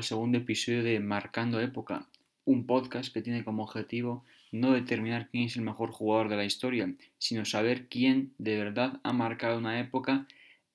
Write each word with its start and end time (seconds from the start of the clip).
Al 0.00 0.04
segundo 0.04 0.38
episodio 0.38 0.82
de 0.82 0.98
Marcando 0.98 1.60
Época, 1.60 2.08
un 2.46 2.64
podcast 2.64 3.12
que 3.12 3.20
tiene 3.20 3.44
como 3.44 3.64
objetivo 3.64 4.24
no 4.50 4.72
determinar 4.72 5.28
quién 5.28 5.44
es 5.44 5.56
el 5.56 5.62
mejor 5.62 5.90
jugador 5.90 6.30
de 6.30 6.36
la 6.36 6.46
historia, 6.46 6.90
sino 7.18 7.44
saber 7.44 7.86
quién 7.86 8.32
de 8.38 8.56
verdad 8.56 8.98
ha 9.02 9.12
marcado 9.12 9.58
una 9.58 9.78
época 9.78 10.26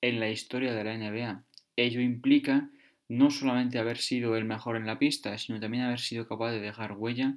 en 0.01 0.19
la 0.19 0.29
historia 0.29 0.75
de 0.75 0.83
la 0.83 0.95
NBA. 0.95 1.43
Ello 1.75 2.01
implica 2.01 2.69
no 3.09 3.31
solamente 3.31 3.79
haber 3.79 3.97
sido 3.97 4.37
el 4.37 4.45
mejor 4.45 4.75
en 4.77 4.85
la 4.85 4.99
pista, 4.99 5.35
sino 5.39 5.59
también 5.59 5.85
haber 5.85 6.01
sido 6.01 6.27
capaz 6.27 6.51
de 6.51 6.59
dejar 6.59 6.91
huella 6.91 7.35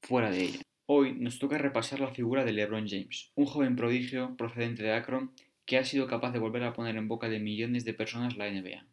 fuera 0.00 0.28
de 0.28 0.42
ella. 0.42 0.60
Hoy 0.86 1.14
nos 1.16 1.38
toca 1.38 1.56
repasar 1.56 2.00
la 2.00 2.10
figura 2.10 2.44
de 2.44 2.52
LeBron 2.52 2.88
James, 2.88 3.30
un 3.36 3.46
joven 3.46 3.76
prodigio 3.76 4.36
procedente 4.36 4.82
de 4.82 4.92
Akron 4.92 5.30
que 5.66 5.78
ha 5.78 5.84
sido 5.84 6.08
capaz 6.08 6.32
de 6.32 6.40
volver 6.40 6.64
a 6.64 6.72
poner 6.72 6.96
en 6.96 7.06
boca 7.06 7.28
de 7.28 7.38
millones 7.38 7.84
de 7.84 7.94
personas 7.94 8.36
la 8.36 8.50
NBA. 8.50 8.84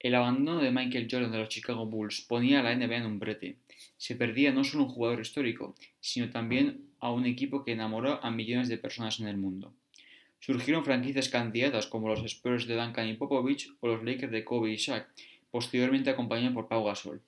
El 0.00 0.14
abandono 0.14 0.62
de 0.62 0.70
Michael 0.70 1.08
Jordan 1.10 1.30
de 1.30 1.36
los 1.36 1.50
Chicago 1.50 1.84
Bulls 1.84 2.22
ponía 2.22 2.60
a 2.60 2.62
la 2.62 2.74
NBA 2.74 2.96
en 2.96 3.04
un 3.04 3.18
brete. 3.18 3.56
Se 3.98 4.16
perdía 4.16 4.50
no 4.50 4.64
solo 4.64 4.84
un 4.84 4.88
jugador 4.88 5.20
histórico, 5.20 5.74
sino 6.00 6.30
también 6.30 6.86
a 7.00 7.12
un 7.12 7.26
equipo 7.26 7.62
que 7.62 7.72
enamoró 7.72 8.18
a 8.24 8.30
millones 8.30 8.70
de 8.70 8.78
personas 8.78 9.20
en 9.20 9.28
el 9.28 9.36
mundo. 9.36 9.74
Surgieron 10.38 10.86
franquicias 10.86 11.28
candidatas 11.28 11.86
como 11.86 12.08
los 12.08 12.24
Spurs 12.24 12.66
de 12.66 12.76
Duncan 12.76 13.08
y 13.08 13.14
Popovich 13.14 13.70
o 13.80 13.88
los 13.88 14.02
Lakers 14.02 14.32
de 14.32 14.42
Kobe 14.42 14.72
y 14.72 14.76
Shaq, 14.76 15.06
posteriormente 15.50 16.08
acompañados 16.08 16.54
por 16.54 16.68
Pau 16.68 16.82
Gasol. 16.82 17.20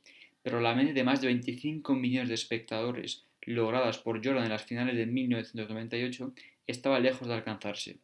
Pero 0.42 0.62
la 0.62 0.74
mente 0.74 0.94
de 0.94 1.04
más 1.04 1.20
de 1.20 1.26
25 1.26 1.94
millones 1.94 2.30
de 2.30 2.36
espectadores 2.36 3.26
logradas 3.42 3.98
por 3.98 4.24
Jordan 4.24 4.44
en 4.44 4.50
las 4.50 4.64
finales 4.64 4.96
de 4.96 5.04
1998 5.04 6.32
estaba 6.66 7.00
lejos 7.00 7.28
de 7.28 7.34
alcanzarse. 7.34 7.98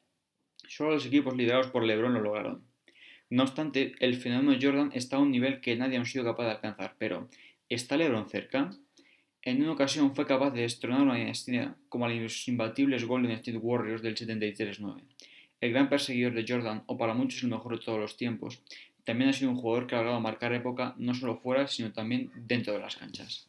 Solo 0.68 0.90
los 0.90 1.06
equipos 1.06 1.34
liderados 1.34 1.68
por 1.68 1.84
LeBron 1.84 2.12
lo 2.12 2.20
lograron. 2.20 2.68
No 3.30 3.42
obstante, 3.42 3.94
el 4.00 4.16
fenómeno 4.16 4.58
Jordan 4.60 4.90
está 4.94 5.16
a 5.16 5.20
un 5.20 5.30
nivel 5.30 5.60
que 5.60 5.76
nadie 5.76 5.98
ha 5.98 6.04
sido 6.04 6.24
capaz 6.24 6.44
de 6.44 6.50
alcanzar, 6.52 6.94
pero 6.98 7.28
¿está 7.68 7.96
LeBron 7.96 8.28
cerca? 8.28 8.70
En 9.42 9.62
una 9.62 9.72
ocasión 9.72 10.14
fue 10.14 10.26
capaz 10.26 10.50
de 10.50 10.62
destronar 10.62 11.02
una 11.02 11.16
dinastía 11.16 11.76
como 11.88 12.06
a 12.06 12.08
los 12.08 12.48
imbatibles 12.48 13.04
Golden 13.04 13.32
State 13.32 13.58
Warriors 13.58 14.02
del 14.02 14.16
73-9. 14.16 15.02
El 15.60 15.72
gran 15.72 15.88
perseguidor 15.88 16.34
de 16.34 16.44
Jordan, 16.48 16.84
o 16.86 16.96
para 16.96 17.14
muchos 17.14 17.42
el 17.42 17.50
mejor 17.50 17.78
de 17.78 17.84
todos 17.84 18.00
los 18.00 18.16
tiempos, 18.16 18.62
también 19.04 19.30
ha 19.30 19.32
sido 19.32 19.50
un 19.50 19.56
jugador 19.56 19.86
que 19.86 19.94
ha 19.94 19.98
logrado 19.98 20.20
marcar 20.20 20.52
época 20.54 20.94
no 20.98 21.14
solo 21.14 21.38
fuera, 21.38 21.66
sino 21.66 21.92
también 21.92 22.30
dentro 22.34 22.72
de 22.72 22.80
las 22.80 22.96
canchas. 22.96 23.48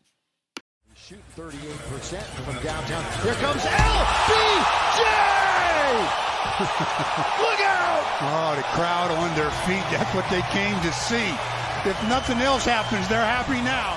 Oh, 8.22 8.54
the 8.54 8.64
crowd 8.76 9.12
on 9.12 9.34
their 9.34 9.50
feet. 9.64 9.86
That's 9.92 10.14
what 10.14 10.28
they 10.30 10.42
came 10.52 10.76
to 10.82 10.92
see. 10.92 11.32
If 11.86 11.96
nothing 12.10 12.42
else 12.42 12.66
happens, 12.66 13.08
they're 13.08 13.24
happy 13.24 13.62
now. 13.62 13.96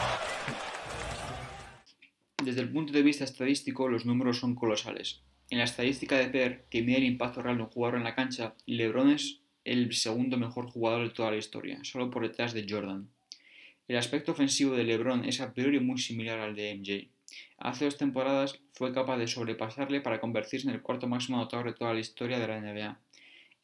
Desde 2.40 2.60
el 2.60 2.70
punto 2.70 2.92
de 2.92 3.02
vista 3.02 3.24
estadístico, 3.24 3.88
los 3.88 4.06
números 4.06 4.38
son 4.38 4.54
colosales. 4.54 5.22
En 5.50 5.58
la 5.58 5.64
estadística 5.64 6.16
de 6.16 6.28
PER, 6.28 6.66
que 6.70 6.82
mide 6.82 6.98
el 6.98 7.04
impacto 7.04 7.42
real 7.42 7.56
de 7.56 7.64
un 7.64 7.70
jugador 7.70 7.98
en 7.98 8.04
la 8.04 8.14
cancha, 8.14 8.54
LeBron 8.66 9.10
es 9.10 9.40
el 9.64 9.92
segundo 9.92 10.36
mejor 10.36 10.70
jugador 10.70 11.02
de 11.02 11.14
toda 11.14 11.32
la 11.32 11.38
historia, 11.38 11.80
solo 11.82 12.08
por 12.08 12.22
detrás 12.22 12.52
de 12.52 12.64
Jordan. 12.68 13.08
El 13.88 13.96
aspecto 13.96 14.30
ofensivo 14.30 14.76
de 14.76 14.84
LeBron 14.84 15.24
es 15.24 15.40
a 15.40 15.52
priori 15.52 15.80
muy 15.80 15.98
similar 15.98 16.38
al 16.38 16.54
de 16.54 16.76
MJ. 16.76 17.10
Hace 17.58 17.86
dos 17.86 17.98
temporadas 17.98 18.60
fue 18.72 18.92
capaz 18.92 19.16
de 19.18 19.26
sobrepasarle 19.26 20.00
para 20.00 20.20
convertirse 20.20 20.68
en 20.68 20.74
el 20.74 20.82
cuarto 20.82 21.08
máximo 21.08 21.38
anotador 21.38 21.66
de 21.66 21.72
toda 21.72 21.92
la 21.92 21.98
historia 22.00 22.38
de 22.38 22.46
la 22.46 22.60
NBA. 22.60 23.00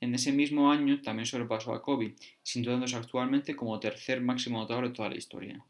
En 0.01 0.15
ese 0.15 0.33
mismo 0.33 0.71
año 0.71 1.01
también 1.03 1.27
sobrepasó 1.27 1.75
a 1.75 1.83
Kobe, 1.83 2.15
situándose 2.43 2.97
actualmente 2.97 3.57
como 3.57 3.81
tercer 3.81 4.21
máximo 4.21 4.59
anotador 4.59 4.89
de 4.89 4.95
toda 4.95 5.09
la 5.09 5.17
historia. 5.17 5.65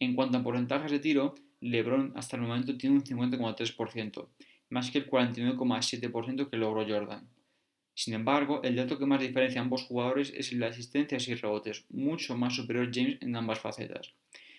En 0.00 0.14
cuanto 0.14 0.38
a 0.38 0.42
porcentajes 0.42 0.90
de 0.90 1.00
tiro, 1.00 1.34
LeBron 1.60 2.12
hasta 2.16 2.36
el 2.36 2.42
momento 2.42 2.76
tiene 2.78 2.96
un 2.96 3.04
50,3%, 3.04 4.28
más 4.70 4.90
que 4.90 4.98
el 4.98 5.10
49,7% 5.10 6.48
que 6.48 6.56
logró 6.56 6.86
Jordan. 6.86 7.28
Sin 7.94 8.14
embargo, 8.14 8.60
el 8.62 8.76
dato 8.76 8.96
que 8.96 9.06
más 9.06 9.20
diferencia 9.20 9.60
a 9.60 9.64
ambos 9.64 9.82
jugadores 9.82 10.32
es 10.36 10.52
el 10.52 10.60
de 10.60 10.66
asistencias 10.66 11.26
y 11.26 11.34
rebotes, 11.34 11.84
mucho 11.90 12.36
más 12.36 12.54
superior 12.54 12.90
James 12.94 13.18
en 13.20 13.34
ambas 13.34 13.58
facetas. 13.58 14.14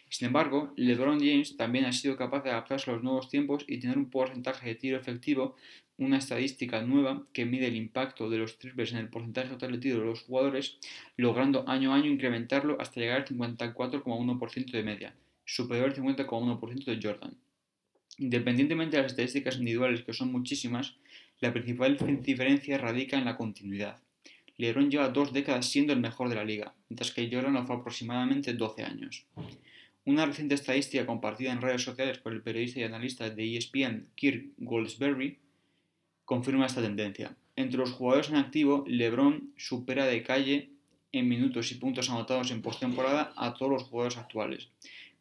Sin 0.09 0.27
embargo, 0.27 0.73
LeBron 0.75 1.19
James 1.19 1.55
también 1.55 1.85
ha 1.85 1.93
sido 1.93 2.17
capaz 2.17 2.43
de 2.43 2.49
adaptarse 2.49 2.89
a 2.89 2.95
los 2.95 3.03
nuevos 3.03 3.29
tiempos 3.29 3.63
y 3.67 3.79
tener 3.79 3.97
un 3.97 4.09
porcentaje 4.09 4.67
de 4.67 4.75
tiro 4.75 4.97
efectivo, 4.97 5.55
una 5.99 6.17
estadística 6.17 6.81
nueva 6.81 7.23
que 7.33 7.45
mide 7.45 7.67
el 7.67 7.75
impacto 7.75 8.29
de 8.29 8.37
los 8.37 8.57
triples 8.57 8.93
en 8.93 8.99
el 8.99 9.09
porcentaje 9.09 9.49
total 9.49 9.73
de 9.73 9.77
tiro 9.79 9.99
de 9.99 10.05
los 10.05 10.21
jugadores, 10.21 10.77
logrando 11.17 11.67
año 11.67 11.93
a 11.93 11.97
año 11.97 12.09
incrementarlo 12.09 12.77
hasta 12.79 13.01
llegar 13.01 13.21
al 13.21 13.27
54,1% 13.27 14.71
de 14.71 14.83
media, 14.83 15.13
superior 15.45 15.89
al 15.89 15.95
50,1% 15.95 16.85
de 16.85 16.99
Jordan. 17.01 17.35
Independientemente 18.17 18.95
de 18.95 19.03
las 19.03 19.11
estadísticas 19.11 19.57
individuales, 19.57 20.03
que 20.03 20.13
son 20.13 20.31
muchísimas, 20.31 20.95
la 21.41 21.51
principal 21.51 21.97
diferencia 22.21 22.77
radica 22.77 23.17
en 23.17 23.25
la 23.25 23.35
continuidad. 23.37 23.99
LeBron 24.57 24.89
lleva 24.89 25.09
dos 25.09 25.31
décadas 25.33 25.65
siendo 25.67 25.93
el 25.93 25.99
mejor 25.99 26.29
de 26.29 26.35
la 26.35 26.43
liga, 26.43 26.73
mientras 26.89 27.11
que 27.11 27.29
Jordan 27.31 27.53
lo 27.53 27.65
fue 27.65 27.75
aproximadamente 27.75 28.53
12 28.53 28.83
años. 28.83 29.25
Una 30.05 30.25
reciente 30.25 30.55
estadística 30.55 31.05
compartida 31.05 31.51
en 31.51 31.61
redes 31.61 31.83
sociales 31.83 32.17
por 32.17 32.33
el 32.33 32.41
periodista 32.41 32.79
y 32.79 32.83
analista 32.83 33.29
de 33.29 33.57
ESPN 33.57 34.07
Kirk 34.15 34.53
Goldsberry 34.57 35.37
confirma 36.29 36.67
esta 36.67 36.83
tendencia. 36.83 37.35
Entre 37.55 37.79
los 37.79 37.91
jugadores 37.91 38.29
en 38.29 38.35
activo, 38.35 38.83
LeBron 38.85 39.51
supera 39.57 40.05
de 40.05 40.21
calle 40.21 40.69
en 41.11 41.27
minutos 41.27 41.71
y 41.71 41.75
puntos 41.75 42.07
anotados 42.11 42.51
en 42.51 42.61
postemporada 42.61 43.33
a 43.35 43.55
todos 43.55 43.71
los 43.71 43.83
jugadores 43.85 44.19
actuales. 44.19 44.69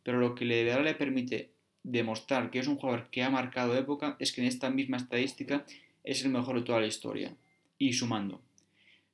Pero 0.02 0.20
lo 0.20 0.34
que 0.34 0.44
le 0.44 0.64
le 0.64 0.94
permite 0.94 1.48
demostrar 1.82 2.50
que 2.50 2.58
es 2.58 2.66
un 2.66 2.76
jugador 2.76 3.08
que 3.10 3.22
ha 3.22 3.30
marcado 3.30 3.74
época 3.74 4.16
es 4.18 4.32
que 4.32 4.42
en 4.42 4.48
esta 4.48 4.68
misma 4.68 4.98
estadística 4.98 5.64
es 6.04 6.22
el 6.26 6.30
mejor 6.30 6.56
de 6.56 6.66
toda 6.66 6.80
la 6.80 6.86
historia. 6.86 7.34
Y 7.78 7.94
sumando. 7.94 8.42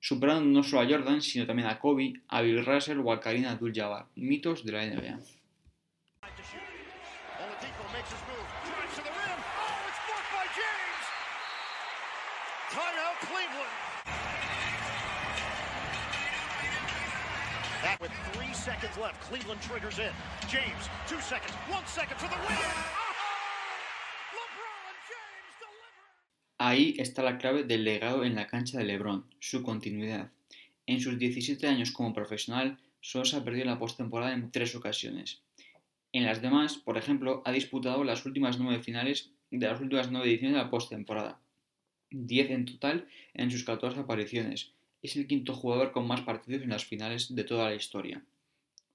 Superando 0.01 0.47
no 0.47 0.65
solo 0.65 0.83
a 0.83 0.89
Jordan, 0.89 1.23
sino 1.23 1.47
también 1.47 1.69
a 1.69 1.79
Kobe, 1.79 2.15
a 2.27 2.43
Bill 2.43 2.67
Russell 2.67 2.99
o 2.99 3.13
a 3.13 3.21
Karina 3.21 3.53
Abdul-Jabbar, 3.53 4.07
mitos 4.17 4.65
de 4.65 4.73
la 4.73 4.85
NBA. 4.85 5.21
Left. 18.99 19.21
Cleveland 19.29 19.61
triggers 19.61 19.99
in. 19.99 20.13
James, 20.49 20.89
two 21.09 21.21
seconds, 21.21 21.53
one 21.69 21.87
second 21.87 22.17
for 22.19 22.29
the 22.29 22.37
win. 22.37 22.59
Ahí 26.59 26.95
está 26.99 27.23
la 27.23 27.37
clave 27.37 27.65
del 27.65 27.85
legado 27.85 28.25
en 28.25 28.37
la 28.37 28.47
cancha 28.47 28.79
de 28.79 28.85
LeBron, 28.85 29.25
su 29.39 29.63
continuidad. 29.63 30.31
En 30.87 31.01
sus 31.01 31.19
17 31.19 31.67
años 31.67 31.91
como 31.91 32.15
profesional, 32.15 32.79
solo 33.01 33.25
se 33.25 33.37
ha 33.37 33.45
perdido 33.45 33.67
la 33.67 33.79
postemporada 33.79 34.33
en 34.33 34.51
tres 34.51 34.75
ocasiones. 34.75 35.43
En 36.13 36.25
las 36.25 36.41
demás, 36.41 36.79
por 36.79 36.97
ejemplo, 36.97 37.43
ha 37.45 37.53
disputado 37.53 38.05
las 38.05 38.25
últimas 38.25 38.59
nueve 38.59 38.83
finales 38.83 39.33
de 39.51 39.67
las 39.67 39.81
últimas 39.81 40.11
nueve 40.11 40.29
ediciones 40.29 40.57
de 40.57 40.63
la 40.63 40.71
postemporada. 40.71 41.41
10 42.11 42.51
en 42.51 42.65
total 42.65 43.09
en 43.35 43.51
sus 43.51 43.65
14 43.65 44.01
apariciones. 44.01 44.73
Es 45.03 45.17
el 45.17 45.27
quinto 45.27 45.55
jugador 45.55 45.93
con 45.93 46.07
más 46.07 46.23
partidos 46.23 46.63
en 46.63 46.71
las 46.71 46.85
finales 46.85 47.35
de 47.35 47.45
toda 47.45 47.69
la 47.69 47.75
historia. 47.75 48.23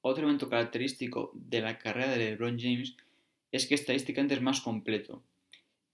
Otro 0.01 0.23
elemento 0.23 0.49
característico 0.49 1.31
de 1.33 1.61
la 1.61 1.77
carrera 1.77 2.11
de 2.11 2.17
LeBron 2.17 2.57
James 2.59 2.95
es 3.51 3.67
que 3.67 3.75
estadísticamente 3.75 4.35
es 4.35 4.41
más 4.41 4.61
completo. 4.61 5.21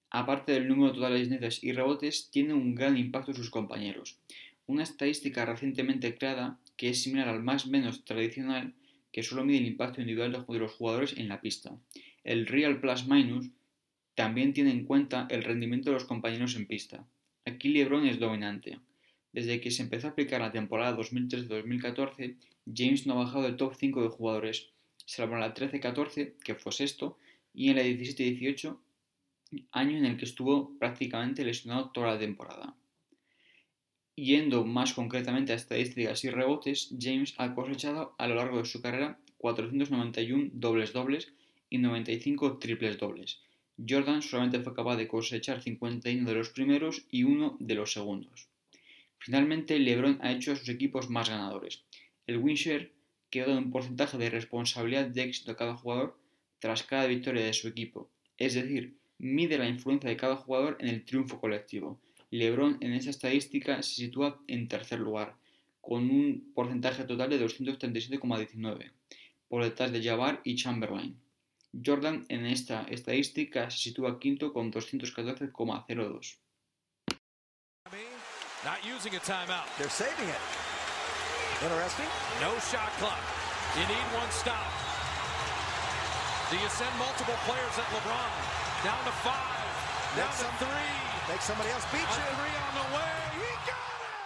Aparte 0.09 0.51
del 0.51 0.67
número 0.67 0.93
total 0.93 1.13
de 1.13 1.19
asistencias 1.19 1.63
y 1.63 1.71
rebotes, 1.73 2.29
tiene 2.29 2.53
un 2.53 2.75
gran 2.75 2.97
impacto 2.97 3.31
en 3.31 3.37
sus 3.37 3.49
compañeros. 3.49 4.17
Una 4.67 4.83
estadística 4.83 5.45
recientemente 5.45 6.15
creada 6.15 6.59
que 6.77 6.89
es 6.89 7.01
similar 7.01 7.29
al 7.29 7.43
más 7.43 7.67
menos 7.67 8.05
tradicional, 8.05 8.73
que 9.11 9.23
solo 9.23 9.43
mide 9.43 9.59
el 9.59 9.67
impacto 9.67 10.01
individual 10.01 10.31
de 10.47 10.59
los 10.59 10.73
jugadores 10.73 11.17
en 11.17 11.27
la 11.27 11.41
pista. 11.41 11.77
El 12.23 12.47
Real 12.47 12.79
Plus 12.79 13.07
Minus 13.07 13.49
también 14.15 14.53
tiene 14.53 14.71
en 14.71 14.85
cuenta 14.85 15.27
el 15.29 15.43
rendimiento 15.43 15.89
de 15.89 15.95
los 15.95 16.05
compañeros 16.05 16.55
en 16.55 16.65
pista. 16.65 17.05
Aquí 17.45 17.69
LeBron 17.69 18.07
es 18.07 18.19
dominante. 18.19 18.79
Desde 19.33 19.59
que 19.59 19.69
se 19.69 19.83
empezó 19.83 20.07
a 20.07 20.11
aplicar 20.11 20.41
la 20.41 20.51
temporada 20.51 20.97
2013-2014, 20.97 22.37
James 22.73 23.05
no 23.05 23.13
ha 23.13 23.25
bajado 23.25 23.43
del 23.43 23.57
top 23.57 23.75
5 23.75 24.01
de 24.01 24.09
jugadores, 24.09 24.69
salvo 25.05 25.35
en 25.35 25.41
la 25.41 25.53
13-14, 25.53 26.35
que 26.43 26.55
fue 26.55 26.71
sexto, 26.71 27.17
y 27.53 27.69
en 27.69 27.75
la 27.75 27.83
17-18, 27.83 28.77
año 29.71 29.97
en 29.97 30.05
el 30.05 30.17
que 30.17 30.25
estuvo 30.25 30.77
prácticamente 30.79 31.43
lesionado 31.43 31.89
toda 31.91 32.13
la 32.13 32.19
temporada. 32.19 32.75
Yendo 34.15 34.63
más 34.63 34.93
concretamente 34.93 35.51
a 35.51 35.55
estadísticas 35.55 36.23
y 36.23 36.29
rebotes, 36.29 36.95
James 36.97 37.33
ha 37.37 37.53
cosechado 37.53 38.15
a 38.17 38.27
lo 38.27 38.35
largo 38.35 38.59
de 38.59 38.65
su 38.65 38.81
carrera 38.81 39.19
491 39.39 40.51
dobles 40.53 40.93
dobles 40.93 41.33
y 41.69 41.79
95 41.79 42.57
triples 42.57 42.97
dobles. 42.97 43.41
Jordan 43.77 44.21
solamente 44.21 44.61
fue 44.61 44.73
capaz 44.73 44.95
de 44.97 45.07
cosechar 45.07 45.61
51 45.61 46.29
de 46.29 46.35
los 46.35 46.49
primeros 46.49 47.05
y 47.11 47.23
uno 47.23 47.57
de 47.59 47.75
los 47.75 47.91
segundos. 47.91 48.47
Finalmente, 49.19 49.79
LeBron 49.79 50.19
ha 50.21 50.31
hecho 50.31 50.51
a 50.51 50.55
sus 50.55 50.69
equipos 50.69 51.09
más 51.09 51.29
ganadores. 51.29 51.83
El 52.27 52.37
Winshare, 52.37 52.91
que 53.29 53.41
da 53.41 53.57
un 53.57 53.71
porcentaje 53.71 54.17
de 54.17 54.29
responsabilidad 54.29 55.07
de 55.07 55.23
éxito 55.23 55.51
a 55.51 55.57
cada 55.57 55.75
jugador 55.75 56.17
tras 56.59 56.83
cada 56.83 57.07
victoria 57.07 57.43
de 57.43 57.53
su 57.53 57.67
equipo. 57.67 58.09
Es 58.37 58.53
decir, 58.53 58.95
mide 59.17 59.57
la 59.57 59.67
influencia 59.67 60.09
de 60.09 60.17
cada 60.17 60.35
jugador 60.35 60.77
en 60.79 60.87
el 60.87 61.03
triunfo 61.03 61.39
colectivo. 61.39 61.99
LeBron 62.31 62.77
en 62.81 62.93
esa 62.93 63.09
estadística 63.09 63.81
se 63.83 63.95
sitúa 63.95 64.41
en 64.47 64.67
tercer 64.67 64.99
lugar, 64.99 65.35
con 65.81 66.09
un 66.09 66.51
porcentaje 66.53 67.03
total 67.03 67.29
de 67.29 67.39
237,19, 67.45 68.91
por 69.47 69.63
detrás 69.63 69.91
de 69.91 70.03
Jabbar 70.03 70.41
y 70.43 70.55
Chamberlain. 70.55 71.15
Jordan 71.83 72.25
en 72.29 72.45
esta 72.45 72.83
estadística 72.89 73.69
se 73.69 73.77
sitúa 73.79 74.19
quinto 74.19 74.53
con 74.53 74.71
214,02. 74.71 76.37
Not 78.63 78.79
using 78.85 79.13
a 79.15 79.19
timeout. 79.19 79.67
They're 79.77 79.89
saving 79.89 80.29
it. 80.29 80.41
Interesting. 81.61 82.07
No 82.41 82.51
shot 82.71 82.89
clock. 82.97 83.19
You 83.75 83.85
need 83.87 84.05
one 84.15 84.31
stop. 84.31 84.71
Do 86.49 86.57
you 86.57 86.69
send 86.69 86.91
multiple 86.97 87.35
players 87.45 87.75
at 87.77 87.87
LeBron? 87.93 88.31
Down 88.83 89.01
to 89.05 89.11
five. 89.21 89.69
Down 90.15 90.25
Make 90.27 90.31
to 90.31 90.43
some- 90.43 90.57
three. 90.63 90.95
Make 91.29 91.41
somebody 91.41 91.69
else 91.71 91.85
beat 91.91 92.07
A 92.07 92.15
you. 92.15 92.35
three 92.37 92.55
on 92.65 92.73
the 92.81 92.87
way. 92.95 93.15
He 93.37 93.51
got 93.67 93.75
it! 93.75 94.23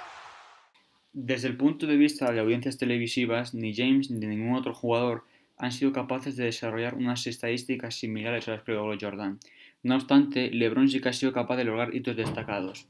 Desde 1.13 1.48
el 1.48 1.57
punto 1.57 1.88
de 1.88 1.98
vista 1.98 2.31
de 2.31 2.40
audiencias 2.40 2.78
televisivas, 2.78 3.54
ni 3.54 3.74
James 3.74 4.10
ni 4.12 4.25
ningún 4.28 4.56
otro 4.56 4.74
jugador 4.74 5.25
han 5.59 5.73
sido 5.73 5.91
capaces 5.91 6.38
de 6.38 6.45
desarrollar 6.45 6.95
unas 6.95 7.27
estadísticas 7.27 7.95
similares 7.95 8.47
a 8.47 8.51
las 8.51 8.63
que 8.63 8.71
logró 8.71 8.97
Jordan. 9.00 9.39
No 9.83 9.95
obstante, 9.95 10.50
LeBron 10.51 10.89
sí 10.89 11.01
que 11.01 11.09
ha 11.09 11.13
sido 11.13 11.33
capaz 11.33 11.57
de 11.57 11.65
lograr 11.65 11.94
hitos 11.94 12.15
destacados. 12.15 12.88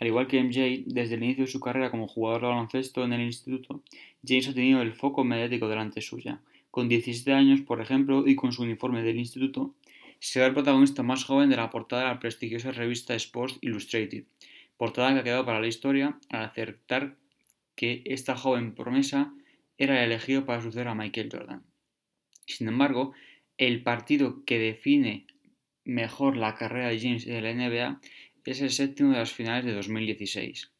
Al 0.00 0.08
igual 0.08 0.26
que 0.26 0.42
MJ, 0.42 0.84
desde 0.86 1.14
el 1.14 1.22
inicio 1.22 1.44
de 1.44 1.50
su 1.50 1.60
carrera 1.60 1.90
como 1.90 2.08
jugador 2.08 2.40
de 2.42 2.48
baloncesto 2.48 3.04
en 3.04 3.12
el 3.12 3.20
instituto, 3.20 3.82
James 4.26 4.48
ha 4.48 4.54
tenido 4.54 4.82
el 4.82 4.92
foco 4.92 5.24
mediático 5.24 5.68
delante 5.68 6.00
suya. 6.00 6.40
Con 6.70 6.88
17 6.88 7.32
años, 7.32 7.60
por 7.60 7.80
ejemplo, 7.80 8.26
y 8.26 8.34
con 8.34 8.52
su 8.52 8.62
uniforme 8.62 9.02
del 9.02 9.18
instituto, 9.18 9.74
será 10.18 10.46
el 10.46 10.54
protagonista 10.54 11.02
más 11.02 11.24
joven 11.24 11.50
de 11.50 11.56
la 11.56 11.70
portada 11.70 12.02
de 12.02 12.08
la 12.08 12.20
prestigiosa 12.20 12.72
revista 12.72 13.14
Sports 13.14 13.58
Illustrated, 13.60 14.24
portada 14.76 15.12
que 15.12 15.20
ha 15.20 15.24
quedado 15.24 15.44
para 15.44 15.60
la 15.60 15.66
historia 15.66 16.18
al 16.30 16.44
acertar 16.44 17.16
que 17.74 18.02
esta 18.06 18.36
joven 18.36 18.74
promesa 18.74 19.34
era 19.78 20.02
el 20.02 20.10
elegido 20.10 20.46
para 20.46 20.62
suceder 20.62 20.88
a 20.88 20.94
Michael 20.94 21.28
Jordan. 21.30 21.62
Sin 22.46 22.68
embargo, 22.68 23.12
el 23.58 23.82
partido 23.82 24.44
que 24.44 24.58
define 24.58 25.26
mejor 25.84 26.36
la 26.36 26.54
carrera 26.54 26.88
de 26.88 27.00
James 27.00 27.26
en 27.26 27.42
la 27.42 27.52
NBA 27.52 28.00
es 28.44 28.60
el 28.60 28.70
séptimo 28.70 29.12
de 29.12 29.18
las 29.18 29.32
finales 29.32 29.64
de 29.64 29.74
2016. 29.74 30.70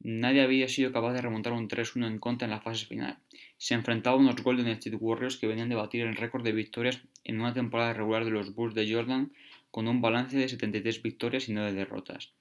Nadie 0.00 0.42
había 0.42 0.68
sido 0.68 0.92
capaz 0.92 1.14
de 1.14 1.22
remontar 1.22 1.52
un 1.52 1.68
3-1 1.68 2.06
en 2.06 2.18
contra 2.18 2.46
en 2.46 2.52
la 2.52 2.60
fase 2.60 2.86
final. 2.86 3.18
Se 3.56 3.74
enfrentaba 3.74 4.16
a 4.16 4.20
unos 4.20 4.36
Golden 4.42 4.68
State 4.68 4.96
Warriors 4.96 5.36
que 5.36 5.46
venían 5.46 5.68
de 5.68 5.74
batir 5.74 6.02
el 6.02 6.16
récord 6.16 6.44
de 6.44 6.52
victorias 6.52 7.02
en 7.24 7.40
una 7.40 7.54
temporada 7.54 7.94
regular 7.94 8.24
de 8.24 8.30
los 8.30 8.54
Bulls 8.54 8.74
de 8.74 8.92
Jordan 8.92 9.32
con 9.70 9.88
un 9.88 10.00
balance 10.00 10.36
de 10.36 10.48
73 10.48 11.02
victorias 11.02 11.48
y 11.48 11.52
9 11.52 11.72
derrotas. 11.72 12.34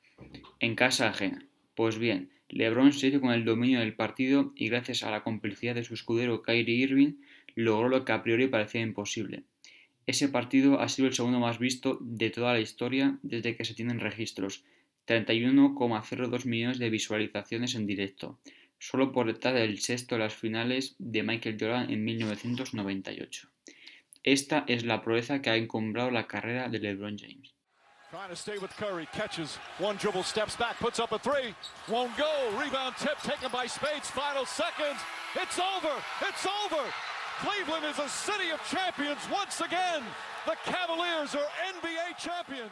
En 0.59 0.75
casa 0.75 1.09
ajena. 1.09 1.45
Pues 1.73 1.97
bien, 1.97 2.29
LeBron 2.49 2.93
se 2.93 3.07
hizo 3.07 3.21
con 3.21 3.31
el 3.31 3.45
dominio 3.45 3.79
del 3.79 3.95
partido 3.95 4.53
y 4.55 4.69
gracias 4.69 5.03
a 5.03 5.11
la 5.11 5.23
complicidad 5.23 5.75
de 5.75 5.83
su 5.83 5.93
escudero 5.93 6.43
Kyrie 6.43 6.75
Irving 6.75 7.13
logró 7.55 7.89
lo 7.89 8.05
que 8.05 8.11
a 8.11 8.21
priori 8.21 8.47
parecía 8.47 8.81
imposible. 8.81 9.43
Ese 10.05 10.29
partido 10.29 10.79
ha 10.79 10.89
sido 10.89 11.07
el 11.07 11.15
segundo 11.15 11.39
más 11.39 11.57
visto 11.57 11.97
de 12.01 12.29
toda 12.29 12.53
la 12.53 12.59
historia 12.59 13.17
desde 13.23 13.55
que 13.55 13.65
se 13.65 13.73
tienen 13.73 13.99
registros, 13.99 14.63
31,02 15.07 16.45
millones 16.45 16.79
de 16.79 16.89
visualizaciones 16.89 17.75
en 17.75 17.87
directo, 17.87 18.39
solo 18.77 19.11
por 19.11 19.27
detrás 19.27 19.55
del 19.55 19.79
sexto 19.79 20.15
de 20.15 20.19
las 20.19 20.35
finales 20.35 20.95
de 20.99 21.23
Michael 21.23 21.57
Jordan 21.59 21.89
en 21.89 22.03
1998. 22.03 23.49
Esta 24.23 24.63
es 24.67 24.85
la 24.85 25.01
proeza 25.01 25.41
que 25.41 25.49
ha 25.49 25.55
encumbrado 25.55 26.11
la 26.11 26.27
carrera 26.27 26.67
de 26.69 26.79
LeBron 26.79 27.17
James. 27.17 27.53
Trying 28.11 28.29
to 28.29 28.35
stay 28.35 28.57
with 28.57 28.71
Curry. 28.77 29.07
Catches 29.11 29.57
one 29.77 29.97
dribble, 29.97 30.23
steps 30.23 30.55
back, 30.55 30.79
puts 30.79 30.99
up 30.99 31.11
a 31.11 31.19
three. 31.19 31.53
Won't 31.89 32.15
go. 32.17 32.31
Rebound 32.57 32.95
tip 32.97 33.17
taken 33.21 33.49
by 33.51 33.67
Spades. 33.67 34.09
Final 34.09 34.45
seconds. 34.45 35.01
It's 35.35 35.59
over. 35.59 35.93
It's 36.21 36.45
over. 36.45 36.83
Cleveland 37.43 37.83
is 37.83 37.99
a 37.99 38.07
city 38.07 38.49
of 38.53 38.61
champions 38.63 39.19
once 39.29 39.59
again. 39.59 40.01
The 40.45 40.55
Cavaliers 40.63 41.35
are 41.35 41.49
NBA 41.75 42.15
champions. 42.17 42.71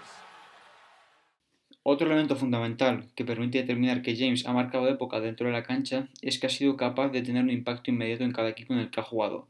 Otro 1.84 2.08
elemento 2.08 2.38
fundamental 2.38 3.10
que 3.14 3.26
permite 3.26 3.58
determinar 3.58 4.02
que 4.02 4.16
James 4.16 4.46
ha 4.48 4.54
marcado 4.54 4.88
época 4.88 5.20
dentro 5.20 5.48
de 5.48 5.52
la 5.52 5.64
cancha 5.64 6.08
es 6.22 6.40
que 6.40 6.48
ha 6.48 6.50
sido 6.50 6.78
capaz 6.78 7.10
de 7.10 7.22
tener 7.22 7.44
un 7.44 7.50
impacto 7.50 7.92
inmediato 7.92 8.24
en 8.24 8.32
cada 8.32 8.48
equipo 8.48 8.74
en 8.74 8.80
el 8.80 8.90
que 8.90 9.02
ha 9.02 9.04
jugado. 9.04 9.50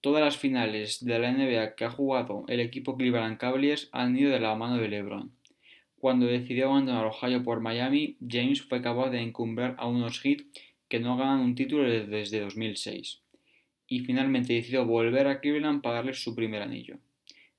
Todas 0.00 0.24
las 0.24 0.38
finales 0.38 1.04
de 1.04 1.18
la 1.18 1.30
NBA 1.30 1.74
que 1.74 1.84
ha 1.84 1.90
jugado 1.90 2.44
el 2.48 2.60
equipo 2.60 2.96
Cleveland 2.96 3.36
Cavaliers 3.36 3.90
han 3.92 4.16
ido 4.16 4.30
de 4.30 4.40
la 4.40 4.54
mano 4.54 4.78
de 4.78 4.88
LeBron. 4.88 5.30
Cuando 5.98 6.24
decidió 6.24 6.70
abandonar 6.70 7.04
Ohio 7.04 7.42
por 7.42 7.60
Miami, 7.60 8.16
James 8.26 8.62
fue 8.62 8.80
capaz 8.80 9.10
de 9.10 9.20
encumbrar 9.20 9.74
a 9.76 9.86
unos 9.86 10.20
Heat 10.20 10.40
que 10.88 11.00
no 11.00 11.18
ganan 11.18 11.40
un 11.40 11.54
título 11.54 11.82
desde 11.82 12.40
2006. 12.40 13.23
Y 13.86 14.00
finalmente 14.00 14.54
decidió 14.54 14.84
volver 14.84 15.26
a 15.26 15.40
Cleveland 15.40 15.82
para 15.82 15.96
darles 15.96 16.22
su 16.22 16.34
primer 16.34 16.62
anillo. 16.62 16.98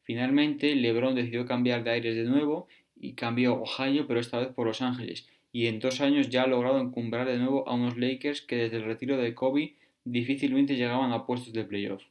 Finalmente, 0.03 0.75
LeBron 0.75 1.15
decidió 1.15 1.45
cambiar 1.45 1.83
de 1.83 1.91
aires 1.91 2.15
de 2.15 2.23
nuevo 2.23 2.67
y 2.95 3.13
cambió 3.13 3.61
Ohio, 3.61 4.07
pero 4.07 4.19
esta 4.19 4.39
vez 4.39 4.49
por 4.49 4.67
Los 4.67 4.81
Ángeles. 4.81 5.27
Y 5.51 5.67
en 5.67 5.79
dos 5.79 6.01
años 6.01 6.29
ya 6.29 6.43
ha 6.43 6.47
logrado 6.47 6.79
encumbrar 6.79 7.27
de 7.27 7.37
nuevo 7.37 7.67
a 7.67 7.73
unos 7.73 7.97
Lakers 7.97 8.41
que 8.41 8.55
desde 8.55 8.77
el 8.77 8.83
retiro 8.83 9.17
de 9.17 9.33
Kobe 9.33 9.75
difícilmente 10.03 10.75
llegaban 10.75 11.11
a 11.11 11.25
puestos 11.25 11.53
de 11.53 11.63
playoff. 11.63 12.03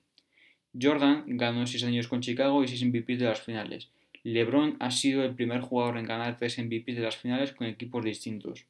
Jordan 0.81 1.25
ganó 1.27 1.67
6 1.67 1.85
años 1.85 2.09
con 2.09 2.21
Chicago 2.21 2.65
y 2.65 2.69
6 2.69 2.87
MVPs 2.87 3.19
de 3.21 3.27
las 3.27 3.43
finales. 3.43 3.91
LeBron 4.25 4.77
ha 4.81 4.91
sido 4.91 5.23
el 5.23 5.35
primer 5.35 5.61
jugador 5.61 5.99
en 5.99 6.07
ganar 6.07 6.37
3 6.37 6.65
MVPs 6.65 6.97
de 6.97 7.03
las 7.03 7.17
finales 7.17 7.53
con 7.53 7.67
equipos 7.67 8.05
distintos. 8.05 8.65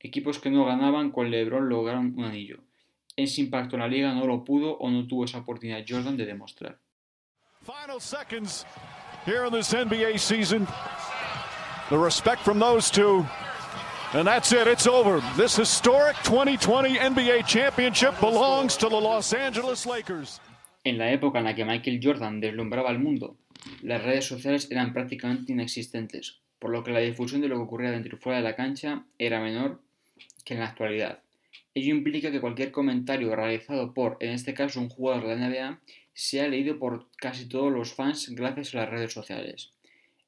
Equipos 0.00 0.38
que 0.38 0.50
no 0.50 0.64
ganaban 0.64 1.10
con 1.10 1.30
LeBron 1.30 1.68
lograron 1.68 2.14
un 2.16 2.24
anillo. 2.24 2.58
Ese 3.16 3.42
impacto 3.42 3.76
en 3.76 3.80
la 3.80 3.88
liga 3.88 4.12
no 4.14 4.26
lo 4.26 4.44
pudo 4.44 4.78
o 4.78 4.90
no 4.90 5.06
tuvo 5.06 5.24
esa 5.24 5.38
oportunidad 5.38 5.84
Jordan 5.86 6.16
de 6.16 6.26
demostrar. 6.26 6.78
Final 7.62 8.00
seconds 8.00 8.64
here 9.26 9.44
in 9.44 9.52
this 9.52 9.72
NBA 9.72 10.18
season. 10.18 10.66
The 11.90 11.98
respect 11.98 12.42
from 12.42 12.58
those 12.58 12.90
two. 12.90 13.24
And 14.14 14.26
that's 14.26 14.52
it. 14.52 14.66
It's 14.66 14.86
over. 14.86 15.22
This 15.36 15.56
historic 15.56 16.16
2020 16.24 16.96
NBA 16.96 17.46
championship 17.46 18.18
belongs 18.20 18.76
to 18.78 18.88
the 18.88 19.00
Los 19.00 19.32
Angeles 19.32 19.86
Lakers. 19.86 20.40
En 20.84 20.98
la 20.98 21.12
época 21.12 21.38
en 21.38 21.44
la 21.44 21.54
que 21.54 21.64
Michael 21.64 22.00
Jordan 22.02 22.40
deslumbraba 22.40 22.90
al 22.90 22.98
mundo, 22.98 23.36
las 23.82 24.02
redes 24.02 24.26
sociales 24.26 24.68
eran 24.70 24.92
prácticamente 24.92 25.52
inexistentes, 25.52 26.40
por 26.58 26.70
lo 26.70 26.82
que 26.82 26.90
la 26.90 26.98
difusión 26.98 27.40
de 27.40 27.48
lo 27.48 27.56
que 27.56 27.62
ocurría 27.62 27.90
dentro 27.90 28.16
y 28.16 28.20
fuera 28.20 28.38
de 28.38 28.44
la 28.44 28.56
cancha 28.56 29.04
era 29.18 29.40
menor 29.40 29.80
que 30.44 30.54
en 30.54 30.60
la 30.60 30.66
actualidad. 30.66 31.22
Ello 31.74 31.94
implica 31.94 32.30
que 32.30 32.40
cualquier 32.40 32.70
comentario 32.70 33.34
realizado 33.34 33.94
por, 33.94 34.18
en 34.20 34.30
este 34.30 34.52
caso, 34.52 34.80
un 34.80 34.88
jugador 34.88 35.26
de 35.26 35.36
la 35.36 35.48
NBA, 35.48 35.80
sea 36.12 36.48
leído 36.48 36.78
por 36.78 37.08
casi 37.16 37.48
todos 37.48 37.72
los 37.72 37.94
fans 37.94 38.28
gracias 38.34 38.74
a 38.74 38.78
las 38.78 38.90
redes 38.90 39.12
sociales. 39.12 39.72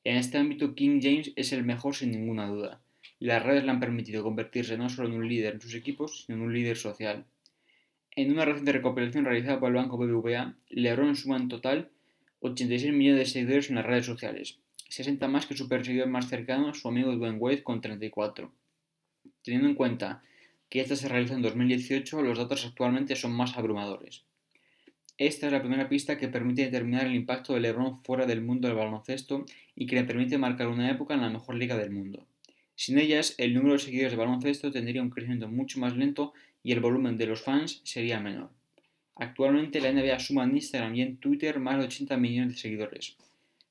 En 0.04 0.16
este 0.16 0.38
ámbito, 0.38 0.74
King 0.74 1.00
James 1.02 1.32
es 1.36 1.52
el 1.52 1.64
mejor 1.64 1.94
sin 1.94 2.10
ninguna 2.12 2.46
duda. 2.46 2.80
Las 3.20 3.42
redes 3.42 3.64
le 3.64 3.70
han 3.70 3.80
permitido 3.80 4.22
convertirse 4.22 4.76
no 4.76 4.88
solo 4.88 5.08
en 5.08 5.14
un 5.14 5.28
líder 5.28 5.54
en 5.54 5.60
sus 5.60 5.74
equipos, 5.74 6.24
sino 6.24 6.38
en 6.38 6.44
un 6.44 6.54
líder 6.54 6.76
social. 6.76 7.24
En 8.16 8.30
una 8.30 8.44
reciente 8.44 8.72
recopilación 8.72 9.24
realizada 9.24 9.60
por 9.60 9.68
el 9.68 9.74
banco 9.74 9.98
BBVA, 9.98 10.54
LeBron 10.70 11.16
suma 11.16 11.36
en 11.36 11.48
total 11.48 11.90
86 12.40 12.92
millones 12.92 13.20
de 13.20 13.32
seguidores 13.32 13.70
en 13.70 13.76
las 13.76 13.86
redes 13.86 14.06
sociales, 14.06 14.58
60 14.88 15.26
más 15.28 15.46
que 15.46 15.56
su 15.56 15.68
perseguidor 15.68 16.08
más 16.08 16.28
cercano, 16.28 16.74
su 16.74 16.86
amigo 16.88 17.14
Dwayne 17.16 17.38
Wade, 17.38 17.62
con 17.62 17.80
34. 17.80 18.52
Teniendo 19.42 19.68
en 19.68 19.74
cuenta 19.74 20.22
que 20.68 20.80
esta 20.80 20.96
se 20.96 21.08
realizó 21.08 21.34
en 21.34 21.42
2018, 21.42 22.22
los 22.22 22.38
datos 22.38 22.64
actualmente 22.66 23.16
son 23.16 23.32
más 23.32 23.56
abrumadores. 23.56 24.24
Esta 25.16 25.46
es 25.46 25.52
la 25.52 25.60
primera 25.60 25.88
pista 25.88 26.18
que 26.18 26.26
permite 26.26 26.64
determinar 26.64 27.06
el 27.06 27.14
impacto 27.14 27.54
de 27.54 27.60
LeBron 27.60 28.02
fuera 28.02 28.26
del 28.26 28.42
mundo 28.42 28.66
del 28.66 28.76
baloncesto 28.76 29.46
y 29.76 29.86
que 29.86 29.94
le 29.94 30.04
permite 30.04 30.38
marcar 30.38 30.66
una 30.66 30.90
época 30.90 31.14
en 31.14 31.20
la 31.20 31.30
mejor 31.30 31.54
liga 31.54 31.76
del 31.76 31.90
mundo. 31.90 32.26
Sin 32.74 32.98
ellas, 32.98 33.36
el 33.38 33.54
número 33.54 33.74
de 33.74 33.78
seguidores 33.78 34.12
de 34.12 34.18
baloncesto 34.18 34.72
tendría 34.72 35.02
un 35.02 35.10
crecimiento 35.10 35.48
mucho 35.48 35.78
más 35.78 35.96
lento 35.96 36.32
y 36.64 36.72
el 36.72 36.80
volumen 36.80 37.16
de 37.16 37.26
los 37.26 37.42
fans 37.42 37.80
sería 37.84 38.18
menor. 38.18 38.50
Actualmente 39.14 39.80
la 39.80 39.92
NBA 39.92 40.18
suma 40.18 40.42
en 40.42 40.56
Instagram 40.56 40.96
y 40.96 41.02
en 41.02 41.16
Twitter 41.18 41.60
más 41.60 41.78
de 41.78 41.84
80 41.84 42.16
millones 42.16 42.54
de 42.54 42.60
seguidores, 42.60 43.16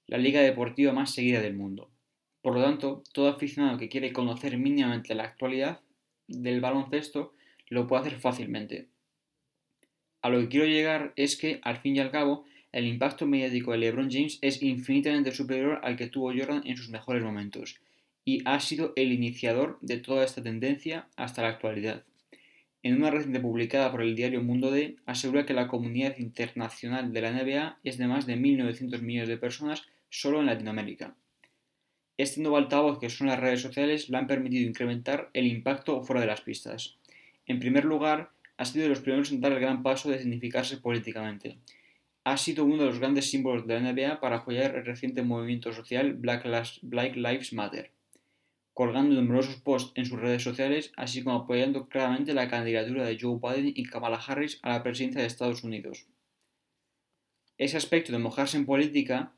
la 0.07 0.17
liga 0.17 0.39
deportiva 0.39 0.93
más 0.93 1.13
seguida 1.13 1.41
del 1.41 1.55
mundo. 1.55 1.89
Por 2.41 2.55
lo 2.55 2.63
tanto, 2.63 3.03
todo 3.11 3.27
aficionado 3.27 3.77
que 3.77 3.89
quiere 3.89 4.13
conocer 4.13 4.57
mínimamente 4.57 5.15
la 5.15 5.25
actualidad 5.25 5.81
del 6.27 6.61
baloncesto 6.61 7.33
lo 7.69 7.87
puede 7.87 8.07
hacer 8.07 8.19
fácilmente. 8.19 8.87
A 10.21 10.29
lo 10.29 10.39
que 10.39 10.47
quiero 10.47 10.65
llegar 10.65 11.13
es 11.15 11.35
que, 11.35 11.59
al 11.63 11.77
fin 11.77 11.95
y 11.95 11.99
al 11.99 12.11
cabo, 12.11 12.45
el 12.71 12.87
impacto 12.87 13.27
mediático 13.27 13.71
de 13.71 13.77
LeBron 13.79 14.09
James 14.09 14.39
es 14.41 14.63
infinitamente 14.63 15.31
superior 15.31 15.79
al 15.83 15.95
que 15.95 16.07
tuvo 16.07 16.31
Jordan 16.31 16.63
en 16.65 16.77
sus 16.77 16.89
mejores 16.89 17.23
momentos, 17.23 17.79
y 18.25 18.41
ha 18.45 18.59
sido 18.59 18.93
el 18.95 19.11
iniciador 19.11 19.77
de 19.81 19.97
toda 19.97 20.23
esta 20.23 20.41
tendencia 20.41 21.07
hasta 21.17 21.41
la 21.41 21.49
actualidad. 21.49 22.05
en 22.83 22.97
una 22.97 23.11
reciente 23.11 23.39
publicada 23.39 23.89
por 23.91 24.01
el 24.01 24.13
diario 24.13 24.43
Mundo 24.43 24.69
D, 24.69 24.97
asegura 25.05 25.45
que 25.45 25.53
la 25.53 25.69
comunidad 25.69 26.17
internacional 26.17 27.13
de 27.13 27.21
la 27.21 27.31
NBA 27.31 27.79
es 27.83 27.97
de 27.97 28.07
más 28.07 28.25
de 28.25 28.35
1.900 28.35 29.01
millones 29.01 29.29
de 29.29 29.37
personas 29.37 29.83
solo 30.09 30.41
en 30.41 30.47
Latinoamérica. 30.47 31.15
Este 32.23 32.39
nuevo 32.39 32.55
altavoz 32.55 32.99
que 32.99 33.09
son 33.09 33.27
las 33.27 33.37
redes 33.37 33.59
sociales 33.59 34.07
le 34.07 34.15
han 34.15 34.27
permitido 34.27 34.65
incrementar 34.65 35.29
el 35.33 35.45
impacto 35.45 36.05
fuera 36.05 36.21
de 36.21 36.27
las 36.27 36.39
pistas. 36.39 36.95
En 37.47 37.59
primer 37.59 37.83
lugar, 37.83 38.29
ha 38.55 38.63
sido 38.63 38.83
de 38.83 38.89
los 38.91 39.01
primeros 39.01 39.29
en 39.33 39.41
dar 39.41 39.51
el 39.51 39.59
gran 39.59 39.83
paso 39.83 40.09
de 40.09 40.19
significarse 40.19 40.77
políticamente. 40.77 41.57
Ha 42.23 42.37
sido 42.37 42.63
uno 42.63 42.77
de 42.77 42.85
los 42.85 42.99
grandes 42.99 43.29
símbolos 43.29 43.67
de 43.67 43.73
la 43.73 43.91
NBA 43.91 44.21
para 44.21 44.37
apoyar 44.37 44.73
el 44.73 44.85
reciente 44.85 45.21
movimiento 45.21 45.73
social 45.73 46.13
Black 46.13 46.45
Lives 46.45 47.51
Matter 47.51 47.91
colgando 48.73 49.15
numerosos 49.15 49.57
posts 49.57 49.91
en 49.95 50.05
sus 50.05 50.17
redes 50.17 50.43
sociales, 50.43 50.93
así 50.95 51.25
como 51.25 51.39
apoyando 51.39 51.89
claramente 51.89 52.33
la 52.33 52.47
candidatura 52.47 53.03
de 53.03 53.17
Joe 53.19 53.37
Biden 53.37 53.73
y 53.75 53.83
Kamala 53.83 54.15
Harris 54.15 54.59
a 54.61 54.69
la 54.69 54.81
presidencia 54.81 55.19
de 55.19 55.27
Estados 55.27 55.65
Unidos. 55.65 56.07
Ese 57.57 57.75
aspecto 57.75 58.13
de 58.13 58.17
mojarse 58.17 58.55
en 58.55 58.65
política 58.65 59.33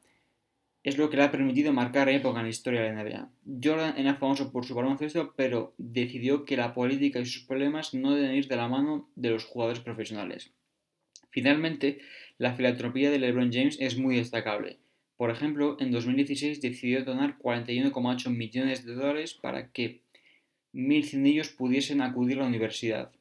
es 0.86 1.00
lo 1.00 1.10
que 1.10 1.18
le 1.18 1.24
ha 1.24 1.32
permitido 1.32 1.74
marcar 1.74 2.10
época 2.10 2.39
en 2.39 2.46
la 2.46 2.51
historia 2.51 2.84
de 2.84 2.94
la 2.94 3.04
NBA. 3.04 3.30
Jordan 3.63 3.96
era 3.98 4.13
famoso 4.13 4.51
por 4.51 4.65
su 4.65 4.75
baloncesto, 4.75 5.34
pero 5.36 5.74
decidió 5.80 6.46
que 6.46 6.58
la 6.58 6.75
política 6.75 7.20
y 7.20 7.25
sus 7.25 7.44
problemas 7.44 7.96
no 7.96 8.13
deben 8.13 8.36
ir 8.36 8.48
de 8.48 8.56
la 8.56 8.68
mano 8.68 9.10
de 9.15 9.32
los 9.32 9.46
jugadores 9.46 9.80
profesionales. 9.80 10.51
Finalmente, 11.32 11.98
la 12.38 12.54
filantropía 12.54 13.10
de 13.10 13.18
LeBron 13.18 13.51
James 13.51 13.77
es 13.80 13.98
muy 13.98 14.18
destacable. 14.18 14.77
Por 15.18 15.32
ejemplo, 15.32 15.75
en 15.80 15.89
2016 15.89 16.62
decidió 16.62 17.04
donar 17.04 17.39
41,8 17.39 18.30
millones 18.30 18.86
de 18.86 18.94
dólares 18.94 19.34
para 19.34 19.72
que 19.72 20.01
1.100 20.75 21.18
niños 21.18 21.50
pudiesen 21.50 22.01
acudir 22.01 22.38
a 22.38 22.42
la 22.42 22.48
universidad. 22.48 23.12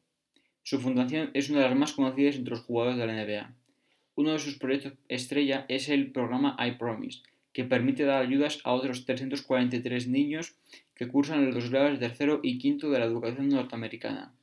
Su 0.64 0.80
fundación 0.80 1.30
es 1.32 1.48
una 1.48 1.62
de 1.62 1.70
las 1.70 1.78
más 1.78 1.94
conocidas 1.94 2.36
entre 2.36 2.50
los 2.50 2.60
jugadores 2.60 2.98
de 2.98 3.06
la 3.06 3.14
NBA. 3.14 3.54
Uno 4.16 4.32
de 4.32 4.38
sus 4.38 4.58
proyectos 4.58 4.92
estrella 5.08 5.64
es 5.68 5.88
el 5.88 6.12
programa 6.12 6.56
I 6.60 6.72
Promise, 6.72 7.22
que 7.54 7.64
permite 7.64 8.04
dar 8.04 8.20
ayudas 8.20 8.60
a 8.64 8.72
otros 8.72 9.06
343 9.06 10.08
niños 10.08 10.56
que 10.94 11.08
cursan 11.08 11.54
los 11.54 11.70
grados 11.70 11.98
tercero 11.98 12.40
y 12.42 12.58
quinto 12.58 12.90
de 12.90 12.98
la 12.98 13.06
educación 13.06 13.48
norteamericana. 13.48 14.34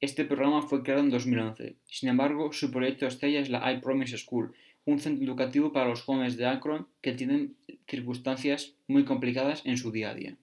Este 0.00 0.24
programa 0.24 0.62
fue 0.62 0.82
creado 0.82 1.02
en 1.02 1.10
2011. 1.10 1.76
Sin 1.86 2.08
embargo, 2.08 2.52
su 2.52 2.70
proyecto 2.70 3.06
estrella 3.06 3.40
es 3.40 3.48
la 3.48 3.72
I 3.72 3.80
Promise 3.80 4.18
School, 4.18 4.54
un 4.84 4.98
centro 4.98 5.24
educativo 5.24 5.72
para 5.72 5.88
los 5.88 6.02
jóvenes 6.02 6.36
de 6.36 6.46
Akron 6.46 6.88
que 7.00 7.12
tienen 7.12 7.56
circunstancias 7.88 8.74
muy 8.86 9.04
complicadas 9.04 9.62
en 9.64 9.76
su 9.78 9.90
día 9.90 10.10
a 10.10 10.14
día. 10.14 10.36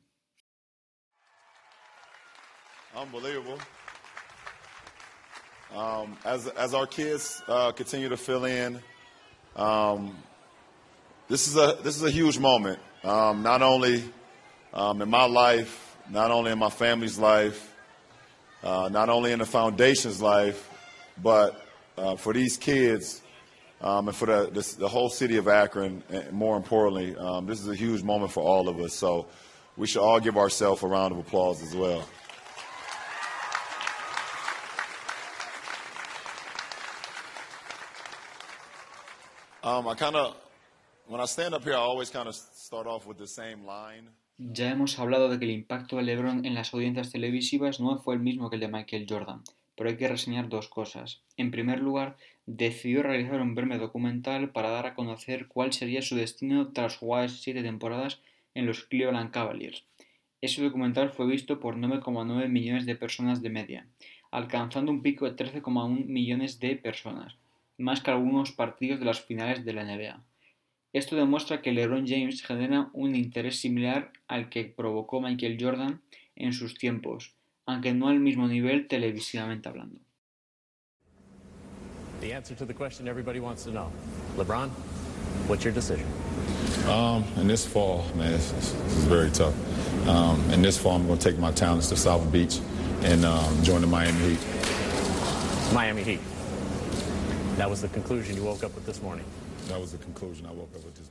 Unbelievable. 2.96 3.60
Um, 5.76 6.16
as, 6.24 6.48
as 6.48 6.74
our 6.74 6.88
kids 6.88 7.44
uh, 7.50 7.74
continue 7.74 8.08
to 8.08 8.16
fill 8.16 8.46
in, 8.46 8.80
um, 9.58 10.16
this 11.28 11.48
is 11.48 11.56
a 11.56 11.78
this 11.84 11.96
is 11.96 12.04
a 12.04 12.12
huge 12.12 12.38
moment. 12.38 12.80
Um, 13.04 13.44
not 13.44 13.62
only 13.62 14.04
um, 14.74 15.02
in 15.02 15.10
my 15.10 15.26
life, 15.26 15.98
not 16.10 16.32
only 16.32 16.52
in 16.52 16.60
my 16.60 16.70
family's 16.70 17.18
life, 17.18 17.74
uh, 18.64 18.90
not 18.92 19.10
only 19.10 19.32
in 19.32 19.40
the 19.40 19.46
foundation's 19.46 20.22
life, 20.22 20.70
but 21.22 21.66
uh, 21.98 22.16
for 22.16 22.34
these 22.34 22.58
kids 22.58 23.22
um, 23.82 24.08
and 24.08 24.18
for 24.18 24.26
the, 24.26 24.50
this, 24.52 24.74
the 24.74 24.88
whole 24.88 25.10
city 25.10 25.38
of 25.38 25.48
Akron, 25.48 26.04
and 26.10 26.32
more 26.32 26.58
importantly, 26.58 27.16
um, 27.16 27.46
this 27.46 27.60
is 27.60 27.68
a 27.68 27.76
huge 27.76 28.04
moment 28.04 28.32
for 28.32 28.44
all 28.44 28.70
of 28.70 28.80
us. 28.80 28.94
So 28.94 29.28
we 29.78 29.88
should 29.88 30.02
all 30.02 30.20
give 30.20 30.38
ourselves 30.38 30.82
a 30.84 30.88
round 30.88 31.12
of 31.12 31.20
applause 31.20 31.62
as 31.62 31.76
well. 31.76 32.08
Um, 39.64 39.88
I 39.88 39.96
kind 39.96 40.16
of, 40.16 40.36
Ya 44.40 44.72
hemos 44.72 44.98
hablado 44.98 45.30
de 45.30 45.38
que 45.38 45.46
el 45.46 45.52
impacto 45.52 45.98
de 45.98 46.04
LeBron 46.04 46.46
en 46.46 46.56
las 46.56 46.74
audiencias 46.74 47.12
televisivas 47.12 47.80
no 47.80 48.00
fue 48.00 48.16
el 48.16 48.22
mismo 48.22 48.50
que 48.50 48.56
el 48.56 48.62
de 48.62 48.70
Michael 48.70 49.06
Jordan, 49.08 49.44
pero 49.76 49.90
hay 49.90 49.98
que 49.98 50.08
reseñar 50.08 50.50
dos 50.50 50.68
cosas. 50.68 51.22
En 51.38 51.52
primer 51.52 51.80
lugar, 51.80 52.18
decidió 52.48 53.04
realizar 53.04 53.40
un 53.40 53.54
breve 53.54 53.78
documental 53.78 54.50
para 54.50 54.72
dar 54.72 54.88
a 54.88 54.96
conocer 54.96 55.48
cuál 55.48 55.74
sería 55.74 56.02
su 56.02 56.16
destino 56.16 56.70
tras 56.74 56.98
jugar 56.98 57.30
siete 57.30 57.62
temporadas 57.62 58.20
en 58.56 58.66
los 58.66 58.84
Cleveland 58.84 59.30
Cavaliers. 59.30 59.84
Ese 60.42 60.64
documental 60.64 61.12
fue 61.12 61.28
visto 61.28 61.60
por 61.60 61.76
9,9 61.76 62.50
millones 62.50 62.88
de 62.88 62.96
personas 62.96 63.44
de 63.44 63.52
media, 63.52 63.88
alcanzando 64.32 64.92
un 64.92 65.04
pico 65.04 65.26
de 65.26 65.36
13,1 65.36 66.06
millones 66.08 66.60
de 66.60 66.76
personas, 66.76 67.36
más 67.78 68.02
que 68.02 68.10
algunos 68.10 68.52
partidos 68.52 69.00
de 69.00 69.06
las 69.06 69.22
finales 69.22 69.64
de 69.64 69.74
la 69.74 69.84
NBA. 69.84 70.24
Esto 70.96 71.18
demuestra 71.18 71.62
que 71.62 71.74
LeBron 71.74 72.08
James 72.08 72.42
genera 72.42 72.90
un 72.94 73.18
interés 73.18 73.60
similar 73.60 74.14
al 74.30 74.48
que 74.48 74.64
provocó 74.64 75.20
Michael 75.20 75.58
Jordan 75.60 76.02
en 76.38 76.54
sus 76.54 76.76
tiempos, 76.76 77.36
aunque 77.66 77.94
no 77.94 78.08
al 78.08 78.22
mismo 78.22 78.48
nivel 78.48 78.88
televisivamente 78.88 79.68
hablando. 79.68 80.00
The 82.22 82.34
answer 82.34 82.56
to 82.56 82.66
the 82.66 82.74
question 82.74 83.10
everybody 83.10 83.42
wants 83.42 83.66
to 83.66 83.72
know. 83.72 83.92
LeBron, 84.38 84.70
what's 85.50 85.66
your 85.66 85.74
decision? 85.74 86.08
Um, 86.88 87.26
in 87.42 87.48
this 87.50 87.66
fall, 87.66 88.06
man, 88.16 88.34
it's, 88.34 88.54
it's, 88.54 88.74
it's 88.86 89.04
very 89.04 89.32
tough. 89.32 89.54
Um, 90.08 90.40
in 90.54 90.62
this 90.62 90.78
fall, 90.78 90.96
I'm 90.96 91.08
going 91.08 91.20
to 91.20 91.30
take 91.30 91.38
my 91.38 91.52
talents 91.52 91.90
to 91.90 91.98
South 91.98 92.32
Beach 92.32 92.62
and 93.04 93.26
um, 93.26 93.64
join 93.64 93.82
the 93.82 93.88
Miami 93.88 94.30
Heat. 94.30 94.40
Miami 95.74 96.04
Heat. 96.04 96.22
That 97.58 97.70
was 97.70 97.82
the 97.82 97.90
conclusion 97.90 98.38
you 98.38 98.46
woke 98.46 98.64
up 98.64 98.74
with 98.74 98.86
this 98.86 99.02
morning. 99.02 99.26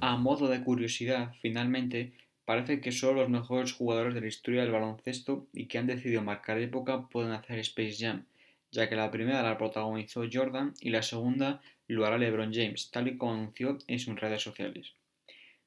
A 0.00 0.16
modo 0.16 0.48
de 0.48 0.62
curiosidad, 0.62 1.32
finalmente, 1.42 2.12
parece 2.44 2.80
que 2.80 2.92
solo 2.92 3.22
los 3.22 3.28
mejores 3.28 3.72
jugadores 3.72 4.14
de 4.14 4.20
la 4.20 4.28
historia 4.28 4.62
del 4.62 4.70
baloncesto 4.70 5.48
y 5.52 5.66
que 5.66 5.78
han 5.78 5.88
decidido 5.88 6.22
marcar 6.22 6.58
época 6.58 7.08
pueden 7.08 7.32
hacer 7.32 7.58
Space 7.58 7.96
Jam, 7.98 8.26
ya 8.70 8.88
que 8.88 8.94
la 8.94 9.10
primera 9.10 9.42
la 9.42 9.58
protagonizó 9.58 10.22
Jordan 10.32 10.72
y 10.80 10.90
la 10.90 11.02
segunda 11.02 11.60
lo 11.88 12.06
hará 12.06 12.16
LeBron 12.16 12.52
James, 12.52 12.90
tal 12.92 13.08
y 13.08 13.16
como 13.16 13.32
anunció 13.32 13.78
en 13.88 13.98
sus 13.98 14.18
redes 14.20 14.42
sociales. 14.42 14.92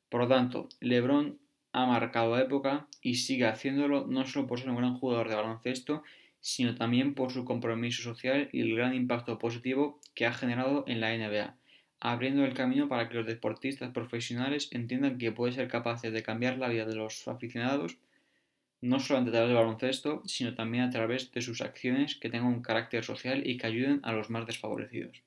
Por 0.10 0.22
lo 0.22 0.28
tanto, 0.30 0.70
LeBron 0.80 1.38
ha 1.74 1.86
marcado 1.86 2.40
época 2.40 2.88
y 3.02 3.16
sigue 3.16 3.46
haciéndolo 3.46 4.08
no 4.08 4.26
solo 4.26 4.48
por 4.48 4.60
ser 4.60 4.70
un 4.70 4.78
gran 4.78 4.98
jugador 4.98 5.28
de 5.28 5.36
baloncesto, 5.36 6.04
sino 6.40 6.76
también 6.76 7.16
por 7.16 7.32
su 7.34 7.44
compromiso 7.44 8.02
social 8.02 8.48
y 8.54 8.62
el 8.62 8.76
gran 8.76 8.94
impacto 8.94 9.38
positivo 9.38 10.00
que 10.16 10.26
ha 10.26 10.32
generado 10.32 10.86
en 10.88 11.02
la 11.02 11.16
NBA 11.18 11.58
abriendo 12.00 12.46
el 12.46 12.54
camino 12.54 12.88
para 12.88 13.10
que 13.10 13.16
los 13.16 13.26
deportistas 13.26 13.92
profesionales 13.92 14.70
entiendan 14.72 15.18
que 15.18 15.32
pueden 15.32 15.56
ser 15.56 15.68
capaces 15.68 16.14
de 16.14 16.24
cambiar 16.24 16.58
la 16.58 16.70
vida 16.70 16.86
de 16.86 16.96
los 16.96 17.28
aficionados, 17.28 17.98
no 18.82 19.00
solamente 19.00 19.32
a 19.32 19.34
través 19.34 19.50
del 19.50 19.58
baloncesto, 19.58 20.24
sino 20.26 20.56
también 20.56 20.84
a 20.86 20.90
través 20.90 21.32
de 21.32 21.42
sus 21.42 21.62
acciones 21.62 22.16
que 22.16 22.30
tengan 22.30 22.54
un 22.54 22.62
carácter 22.62 23.04
social 23.04 23.48
y 23.48 23.58
que 23.58 23.68
ayuden 23.68 24.00
a 24.04 24.12
los 24.14 24.30
más 24.30 24.46
desfavorecidos. 24.48 25.27